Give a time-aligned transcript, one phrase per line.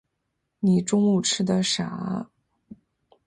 [0.61, 2.31] 你中午吃的啥啊？